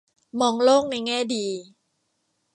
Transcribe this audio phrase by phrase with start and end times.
[0.39, 1.45] มองโลกในแง่ดี